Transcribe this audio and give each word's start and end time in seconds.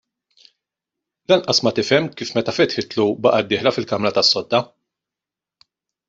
Lanqas 1.31 1.59
ma 1.65 1.71
tifhem 1.79 2.07
kif 2.21 2.31
meta 2.37 2.55
fetħitlu 2.57 3.05
baqgħet 3.25 3.51
dieħla 3.51 3.73
fil-kamra 3.75 4.13
tas-sodda. 4.15 4.63